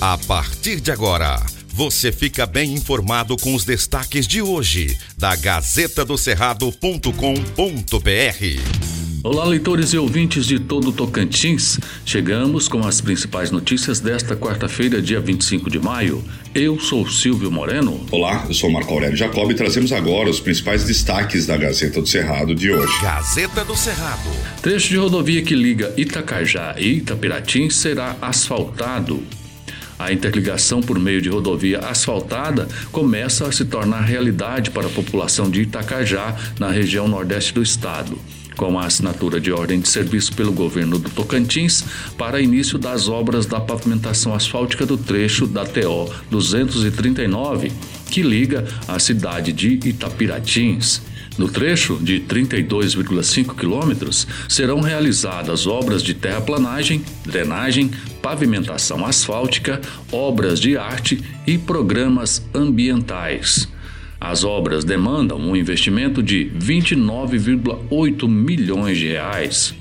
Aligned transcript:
A 0.00 0.16
partir 0.16 0.80
de 0.80 0.92
agora, 0.92 1.44
você 1.66 2.12
fica 2.12 2.46
bem 2.46 2.72
informado 2.72 3.36
com 3.36 3.52
os 3.52 3.64
destaques 3.64 4.28
de 4.28 4.40
hoje 4.40 4.96
da 5.18 5.34
Gazeta 5.34 6.04
do 6.04 6.16
Cerrado.com.br. 6.16 6.78
Olá, 9.24 9.44
leitores 9.44 9.92
e 9.92 9.98
ouvintes 9.98 10.46
de 10.46 10.60
todo 10.60 10.90
o 10.90 10.92
Tocantins. 10.92 11.80
Chegamos 12.06 12.68
com 12.68 12.86
as 12.86 13.00
principais 13.00 13.50
notícias 13.50 13.98
desta 13.98 14.36
quarta-feira, 14.36 15.02
dia 15.02 15.18
25 15.18 15.68
de 15.68 15.80
maio. 15.80 16.24
Eu 16.54 16.78
sou 16.78 17.10
Silvio 17.10 17.50
Moreno. 17.50 18.06
Olá, 18.12 18.44
eu 18.46 18.54
sou 18.54 18.70
Marco 18.70 18.94
Aurélio 18.94 19.16
Jacob 19.16 19.50
e 19.50 19.54
trazemos 19.56 19.90
agora 19.90 20.30
os 20.30 20.38
principais 20.38 20.84
destaques 20.84 21.44
da 21.44 21.56
Gazeta 21.56 22.00
do 22.00 22.06
Cerrado 22.06 22.54
de 22.54 22.70
hoje. 22.70 22.92
Gazeta 23.02 23.64
do 23.64 23.74
Cerrado. 23.74 24.30
Trecho 24.62 24.90
de 24.90 24.96
rodovia 24.96 25.42
que 25.42 25.56
liga 25.56 25.92
Itacajá 25.96 26.76
e 26.78 26.98
Itapiratins 26.98 27.74
será 27.74 28.16
asfaltado. 28.22 29.20
A 29.98 30.12
interligação 30.12 30.80
por 30.80 30.98
meio 30.98 31.20
de 31.20 31.28
rodovia 31.28 31.80
asfaltada 31.80 32.68
começa 32.92 33.46
a 33.46 33.52
se 33.52 33.64
tornar 33.64 34.02
realidade 34.02 34.70
para 34.70 34.86
a 34.86 34.90
população 34.90 35.50
de 35.50 35.62
Itacajá, 35.62 36.36
na 36.58 36.70
região 36.70 37.08
nordeste 37.08 37.52
do 37.52 37.62
estado 37.62 38.18
com 38.58 38.76
a 38.76 38.86
assinatura 38.86 39.40
de 39.40 39.52
ordem 39.52 39.78
de 39.78 39.88
serviço 39.88 40.34
pelo 40.34 40.52
governo 40.52 40.98
do 40.98 41.08
Tocantins 41.08 41.84
para 42.18 42.40
início 42.40 42.76
das 42.76 43.08
obras 43.08 43.46
da 43.46 43.60
pavimentação 43.60 44.34
asfáltica 44.34 44.84
do 44.84 44.98
trecho 44.98 45.46
da 45.46 45.64
TO 45.64 46.12
239, 46.28 47.70
que 48.10 48.20
liga 48.20 48.66
a 48.88 48.98
cidade 48.98 49.52
de 49.52 49.78
Itapiratins. 49.88 51.00
No 51.38 51.48
trecho 51.48 51.96
de 52.02 52.18
32,5 52.18 53.54
quilômetros, 53.54 54.26
serão 54.48 54.80
realizadas 54.80 55.68
obras 55.68 56.02
de 56.02 56.12
terraplanagem, 56.12 57.04
drenagem, 57.24 57.92
pavimentação 58.28 59.06
asfáltica, 59.06 59.80
obras 60.12 60.60
de 60.60 60.76
arte 60.76 61.18
e 61.46 61.56
programas 61.56 62.46
ambientais. 62.54 63.66
As 64.20 64.44
obras 64.44 64.84
demandam 64.84 65.38
um 65.38 65.56
investimento 65.56 66.22
de 66.22 66.52
29,8 66.58 68.28
milhões 68.28 68.98
de 68.98 69.06
reais. 69.06 69.74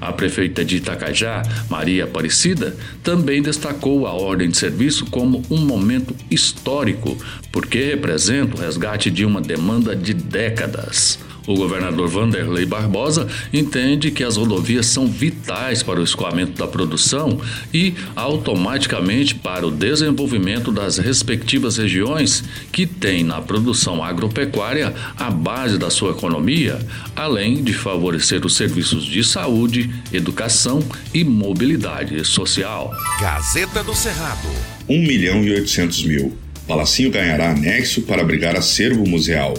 A 0.00 0.12
prefeita 0.12 0.64
de 0.64 0.78
Itacajá, 0.78 1.42
Maria 1.70 2.02
Aparecida, 2.02 2.76
também 3.04 3.40
destacou 3.40 4.04
a 4.04 4.12
ordem 4.12 4.50
de 4.50 4.56
serviço 4.56 5.06
como 5.06 5.40
um 5.48 5.58
momento 5.58 6.16
histórico, 6.28 7.16
porque 7.52 7.84
representa 7.84 8.56
o 8.56 8.60
resgate 8.60 9.12
de 9.12 9.24
uma 9.24 9.40
demanda 9.40 9.94
de 9.94 10.12
décadas. 10.12 11.20
O 11.46 11.54
governador 11.54 12.08
Vanderlei 12.08 12.64
Barbosa 12.64 13.26
entende 13.52 14.10
que 14.10 14.22
as 14.22 14.36
rodovias 14.36 14.86
são 14.86 15.06
vitais 15.06 15.82
para 15.82 16.00
o 16.00 16.04
escoamento 16.04 16.52
da 16.52 16.66
produção 16.66 17.40
e 17.72 17.94
automaticamente 18.14 19.34
para 19.34 19.66
o 19.66 19.70
desenvolvimento 19.70 20.70
das 20.70 20.98
respectivas 20.98 21.76
regiões 21.76 22.44
que 22.70 22.86
têm 22.86 23.24
na 23.24 23.40
produção 23.40 24.02
agropecuária 24.02 24.94
a 25.18 25.30
base 25.30 25.78
da 25.78 25.90
sua 25.90 26.12
economia, 26.12 26.78
além 27.16 27.62
de 27.62 27.72
favorecer 27.72 28.44
os 28.46 28.56
serviços 28.56 29.04
de 29.04 29.24
saúde, 29.24 29.90
educação 30.12 30.82
e 31.12 31.24
mobilidade 31.24 32.24
social. 32.24 32.92
Gazeta 33.20 33.82
do 33.82 33.94
Cerrado. 33.94 34.48
1 34.88 34.98
milhão 35.06 35.44
e 35.44 35.52
800 35.52 36.04
mil. 36.04 36.36
Palacinho 36.66 37.10
ganhará 37.10 37.50
anexo 37.50 38.02
para 38.02 38.22
abrigar 38.22 38.56
acervo 38.56 39.06
museal. 39.08 39.54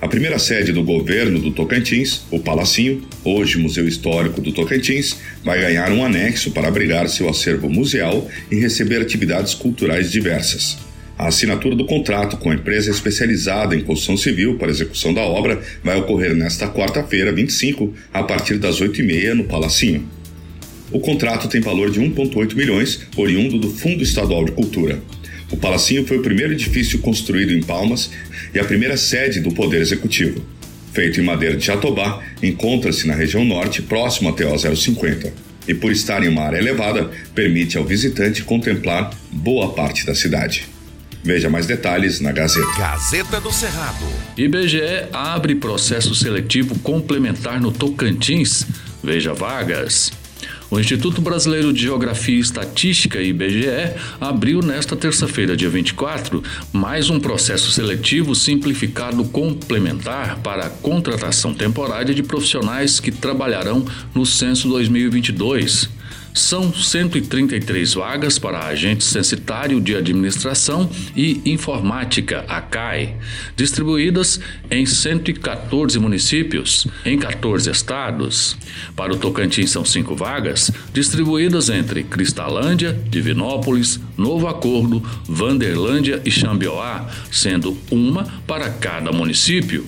A 0.00 0.06
primeira 0.06 0.38
sede 0.38 0.72
do 0.72 0.84
governo 0.84 1.40
do 1.40 1.50
Tocantins, 1.50 2.22
o 2.30 2.38
Palacinho, 2.38 3.02
hoje 3.24 3.58
Museu 3.58 3.86
Histórico 3.88 4.40
do 4.40 4.52
Tocantins, 4.52 5.16
vai 5.42 5.60
ganhar 5.60 5.90
um 5.90 6.04
anexo 6.04 6.52
para 6.52 6.68
abrigar 6.68 7.08
seu 7.08 7.28
acervo 7.28 7.68
museal 7.68 8.30
e 8.48 8.54
receber 8.54 9.02
atividades 9.02 9.54
culturais 9.54 10.12
diversas. 10.12 10.78
A 11.18 11.26
assinatura 11.26 11.74
do 11.74 11.84
contrato 11.84 12.36
com 12.36 12.48
a 12.48 12.54
empresa 12.54 12.92
especializada 12.92 13.74
em 13.74 13.80
construção 13.80 14.16
civil 14.16 14.56
para 14.56 14.70
execução 14.70 15.12
da 15.12 15.22
obra 15.22 15.60
vai 15.82 15.98
ocorrer 15.98 16.32
nesta 16.32 16.68
quarta-feira, 16.68 17.32
25, 17.32 17.92
a 18.14 18.22
partir 18.22 18.56
das 18.56 18.80
8h30 18.80 19.34
no 19.34 19.44
Palacinho. 19.44 20.08
O 20.92 21.00
contrato 21.00 21.48
tem 21.48 21.60
valor 21.60 21.90
de 21.90 22.00
1,8 22.00 22.54
milhões, 22.54 23.00
oriundo 23.16 23.58
do 23.58 23.68
Fundo 23.68 24.04
Estadual 24.04 24.44
de 24.44 24.52
Cultura. 24.52 25.02
O 25.50 25.56
Palacinho 25.56 26.06
foi 26.06 26.18
o 26.18 26.22
primeiro 26.22 26.52
edifício 26.52 26.98
construído 26.98 27.52
em 27.52 27.62
Palmas 27.62 28.10
e 28.54 28.58
a 28.58 28.64
primeira 28.64 28.96
sede 28.96 29.40
do 29.40 29.52
Poder 29.52 29.80
Executivo. 29.80 30.44
Feito 30.92 31.20
em 31.20 31.24
madeira 31.24 31.56
de 31.56 31.64
Jatobá, 31.64 32.22
encontra-se 32.42 33.06
na 33.06 33.14
região 33.14 33.44
norte, 33.44 33.82
próximo 33.82 34.28
até 34.28 34.46
o 34.46 34.58
050, 34.58 35.32
e 35.66 35.74
por 35.74 35.92
estar 35.92 36.22
em 36.24 36.28
uma 36.28 36.42
área 36.42 36.58
elevada, 36.58 37.10
permite 37.34 37.76
ao 37.76 37.84
visitante 37.84 38.42
contemplar 38.42 39.10
boa 39.30 39.72
parte 39.72 40.04
da 40.04 40.14
cidade. 40.14 40.66
Veja 41.22 41.50
mais 41.50 41.66
detalhes 41.66 42.20
na 42.20 42.32
Gazeta. 42.32 42.66
Gazeta 42.78 43.40
do 43.40 43.52
Cerrado. 43.52 44.06
IBGE 44.36 45.08
abre 45.12 45.54
processo 45.54 46.14
seletivo 46.14 46.78
complementar 46.78 47.60
no 47.60 47.70
Tocantins. 47.70 48.66
Veja 49.02 49.34
vagas. 49.34 50.10
O 50.70 50.78
Instituto 50.78 51.22
Brasileiro 51.22 51.72
de 51.72 51.80
Geografia 51.80 52.36
e 52.36 52.40
Estatística, 52.40 53.22
IBGE, 53.22 53.94
abriu 54.20 54.60
nesta 54.60 54.94
terça-feira, 54.94 55.56
dia 55.56 55.70
24, 55.70 56.42
mais 56.70 57.08
um 57.08 57.18
processo 57.18 57.70
seletivo 57.70 58.34
simplificado 58.34 59.24
complementar 59.24 60.40
para 60.40 60.66
a 60.66 60.70
contratação 60.70 61.54
temporária 61.54 62.14
de 62.14 62.22
profissionais 62.22 63.00
que 63.00 63.10
trabalharão 63.10 63.82
no 64.14 64.26
censo 64.26 64.68
2022. 64.68 65.88
São 66.34 66.72
133 66.72 67.94
vagas 67.94 68.38
para 68.38 68.66
agente 68.66 69.04
censitário 69.04 69.80
de 69.80 69.96
administração 69.96 70.88
e 71.16 71.40
informática, 71.44 72.44
ACAI, 72.48 73.16
distribuídas 73.56 74.40
em 74.70 74.86
114 74.86 75.98
municípios, 75.98 76.86
em 77.04 77.18
14 77.18 77.70
estados. 77.70 78.56
Para 78.94 79.12
o 79.12 79.16
Tocantins 79.16 79.70
são 79.70 79.84
cinco 79.84 80.14
vagas, 80.14 80.70
distribuídas 80.92 81.68
entre 81.68 82.02
Cristalândia, 82.02 82.98
Divinópolis, 83.08 84.00
Novo 84.16 84.46
Acordo, 84.46 85.02
Vanderlândia 85.24 86.22
e 86.24 86.30
Xambioá, 86.30 87.08
sendo 87.30 87.76
uma 87.90 88.24
para 88.46 88.70
cada 88.70 89.10
município. 89.12 89.84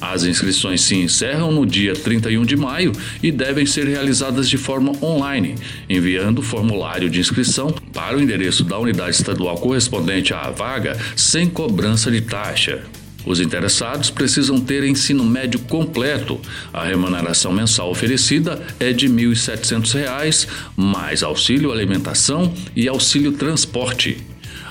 As 0.00 0.24
inscrições 0.24 0.80
se 0.80 0.96
encerram 0.96 1.52
no 1.52 1.66
dia 1.66 1.92
31 1.92 2.44
de 2.44 2.56
maio 2.56 2.92
e 3.22 3.30
devem 3.30 3.66
ser 3.66 3.86
realizadas 3.86 4.48
de 4.48 4.56
forma 4.56 4.92
online, 5.02 5.56
enviando 5.88 6.38
o 6.38 6.42
formulário 6.42 7.10
de 7.10 7.20
inscrição 7.20 7.70
para 7.92 8.16
o 8.16 8.20
endereço 8.20 8.64
da 8.64 8.78
unidade 8.78 9.16
estadual 9.16 9.56
correspondente 9.58 10.32
à 10.32 10.50
vaga 10.50 10.96
sem 11.14 11.48
cobrança 11.48 12.10
de 12.10 12.22
taxa. 12.22 12.82
Os 13.26 13.38
interessados 13.38 14.10
precisam 14.10 14.58
ter 14.58 14.82
ensino 14.84 15.24
médio 15.24 15.60
completo. 15.60 16.40
A 16.72 16.84
remuneração 16.84 17.52
mensal 17.52 17.90
oferecida 17.90 18.62
é 18.78 18.92
de 18.92 19.06
R$ 19.06 19.12
1.700, 19.12 20.48
mais 20.74 21.22
auxílio 21.22 21.70
alimentação 21.70 22.52
e 22.74 22.88
auxílio 22.88 23.32
transporte. 23.32 24.29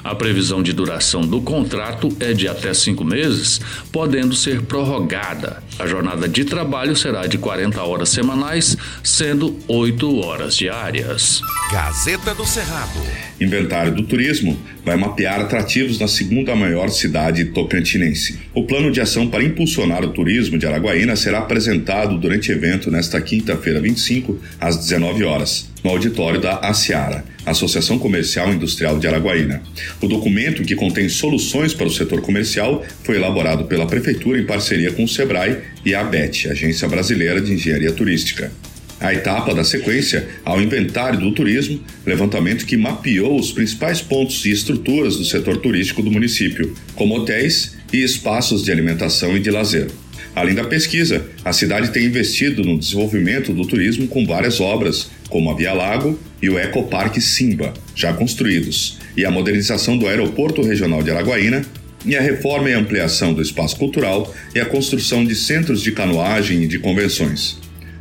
A 0.10 0.16
previsão 0.16 0.64
de 0.64 0.74
duração 0.74 1.22
do 1.22 1.40
contrato 1.40 2.10
é 2.20 2.34
de 2.34 2.48
até 2.48 2.74
cinco 2.74 3.04
meses, 3.04 3.62
podendo 3.92 4.34
ser 4.34 4.64
prorrogada. 4.64 5.62
A 5.78 5.86
jornada 5.86 6.28
de 6.28 6.44
trabalho 6.46 6.96
será 6.96 7.28
de 7.28 7.38
40 7.38 7.80
horas 7.84 8.10
semanais, 8.10 8.76
sendo 9.04 9.56
8 9.68 10.20
horas 10.26 10.58
diárias. 10.58 11.44
Gazeta 11.72 12.34
do 12.34 12.44
Cerrado. 12.44 13.00
Inventário 13.40 13.94
do 13.94 14.02
Turismo 14.02 14.60
vai 14.84 14.98
mapear 14.98 15.42
atrativos 15.42 16.00
na 16.00 16.08
segunda 16.08 16.56
maior 16.56 16.90
cidade 16.90 17.46
tocantinense. 17.46 18.40
O 18.52 18.64
plano 18.64 18.92
de 18.92 19.00
ação 19.00 19.28
para 19.28 19.44
impulsionar 19.44 20.04
o 20.04 20.10
turismo 20.10 20.58
de 20.58 20.66
Araguaína 20.66 21.16
será 21.16 21.38
apresentado 21.38 22.18
durante 22.18 22.52
evento 22.52 22.90
nesta 22.90 23.22
quinta-feira, 23.22 23.80
25, 23.80 24.40
às 24.60 24.78
19 24.78 25.24
horas, 25.24 25.70
no 25.84 25.92
auditório 25.92 26.40
da 26.40 26.58
ASEARA, 26.60 27.24
Associação 27.46 27.98
Comercial 27.98 28.54
Industrial 28.54 29.00
de 29.00 29.08
Araguaína. 29.08 29.62
O 30.02 30.08
documento, 30.08 30.64
que 30.64 30.76
contém 30.76 31.10
soluções 31.10 31.74
para 31.74 31.88
o 31.88 31.92
setor 31.92 32.22
comercial, 32.22 32.84
foi 33.04 33.16
elaborado 33.16 33.66
pela 33.66 33.88
Prefeitura 33.88 34.40
em 34.40 34.46
parceria 34.46 34.92
com 34.92 35.04
o 35.04 35.08
SEBRAE 35.08 35.58
e 35.86 35.96
a 35.96 36.02
ABET, 36.02 36.50
Agência 36.50 36.88
Brasileira 36.88 37.42
de 37.42 37.54
Engenharia 37.54 37.92
Turística. 37.92 38.52
A 39.00 39.14
etapa 39.14 39.56
da 39.56 39.64
sequência 39.64 40.28
ao 40.44 40.62
inventário 40.62 41.20
do 41.20 41.32
turismo, 41.32 41.82
levantamento 42.06 42.66
que 42.66 42.76
mapeou 42.76 43.40
os 43.40 43.54
principais 43.54 44.02
pontos 44.02 44.44
e 44.46 44.52
estruturas 44.52 45.16
do 45.16 45.24
setor 45.24 45.58
turístico 45.58 46.04
do 46.04 46.12
município, 46.12 46.76
como 46.96 47.16
hotéis 47.16 47.78
e 47.94 48.04
espaços 48.04 48.62
de 48.62 48.72
alimentação 48.72 49.38
e 49.38 49.40
de 49.40 49.50
lazer. 49.50 49.88
Além 50.36 50.54
da 50.54 50.66
pesquisa, 50.66 51.26
a 51.44 51.54
cidade 51.54 51.92
tem 51.92 52.06
investido 52.06 52.64
no 52.64 52.78
desenvolvimento 52.78 53.54
do 53.54 53.66
turismo 53.66 54.08
com 54.08 54.26
várias 54.26 54.60
obras, 54.60 55.10
como 55.30 55.50
a 55.52 55.56
Via 55.56 55.74
Lago 55.74 56.20
e 56.42 56.50
o 56.50 56.58
Ecoparque 56.58 57.22
Simba, 57.22 57.74
já 57.96 58.14
construídos, 58.14 59.00
e 59.16 59.26
a 59.26 59.32
modernização 59.32 59.98
do 59.98 60.08
Aeroporto 60.08 60.62
Regional 60.62 61.04
de 61.04 61.12
Araguaína, 61.12 61.66
e 62.06 62.16
a 62.16 62.22
reforma 62.22 62.70
e 62.70 62.74
ampliação 62.74 63.34
do 63.34 63.42
espaço 63.42 63.76
cultural 63.76 64.34
e 64.56 64.60
a 64.60 64.66
construção 64.66 65.26
de 65.26 65.36
centros 65.36 65.82
de 65.82 65.92
canoagem 65.92 66.64
e 66.64 66.68
de 66.68 66.80
convenções 66.80 67.60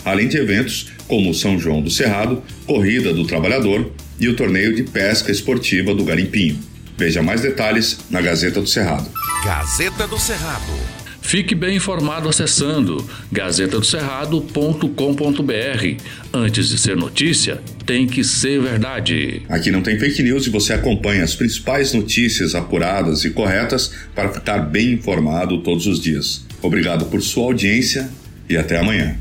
além 0.09 0.29
de 0.29 0.37
eventos 0.37 0.91
como 1.07 1.35
São 1.35 1.59
João 1.59 1.81
do 1.81 1.91
Cerrado, 1.91 2.43
Corrida 2.67 3.13
do 3.13 3.27
Trabalhador, 3.27 3.91
e 4.21 4.29
o 4.29 4.35
torneio 4.35 4.75
de 4.75 4.83
pesca 4.83 5.31
esportiva 5.31 5.95
do 5.95 6.05
Garimpinho. 6.05 6.59
Veja 6.97 7.23
mais 7.23 7.41
detalhes 7.41 8.01
na 8.11 8.21
Gazeta 8.21 8.61
do 8.61 8.67
Cerrado. 8.67 9.09
Gazeta 9.45 10.07
do 10.07 10.19
Cerrado. 10.19 10.98
Fique 11.29 11.55
bem 11.55 11.77
informado 11.77 12.27
acessando 12.27 13.07
gazetadocerrado.com.br. 13.31 16.03
Antes 16.33 16.71
de 16.71 16.79
ser 16.79 16.97
notícia, 16.97 17.61
tem 17.85 18.07
que 18.07 18.25
ser 18.25 18.63
verdade. 18.63 19.43
Aqui 19.47 19.71
não 19.71 19.83
tem 19.83 19.99
fake 19.99 20.23
news 20.23 20.47
e 20.47 20.51
você 20.51 20.73
acompanha 20.73 21.23
as 21.23 21.35
principais 21.35 21.93
notícias 21.93 22.55
apuradas 22.55 23.27
e 23.27 23.31
corretas 23.31 23.93
para 24.15 24.33
ficar 24.33 24.61
bem 24.61 24.93
informado 24.93 25.63
todos 25.63 25.87
os 25.87 26.01
dias. 26.01 26.47
Obrigado 26.63 27.05
por 27.05 27.21
sua 27.21 27.45
audiência 27.45 28.09
e 28.49 28.57
até 28.57 28.79
amanhã. 28.79 29.15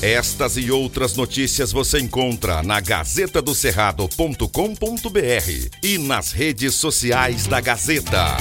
Estas 0.00 0.56
e 0.56 0.70
outras 0.70 1.16
notícias 1.16 1.72
você 1.72 1.98
encontra 1.98 2.62
na 2.62 2.78
gazetadocerrado.com.br 2.78 5.68
e 5.82 5.98
nas 5.98 6.30
redes 6.30 6.76
sociais 6.76 7.48
da 7.48 7.60
Gazeta. 7.60 8.36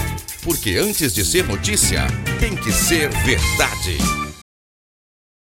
Porque 0.50 0.78
antes 0.80 1.14
de 1.14 1.24
ser 1.24 1.46
notícia, 1.46 2.08
tem 2.40 2.56
que 2.56 2.72
ser 2.72 3.08
verdade. 3.24 4.29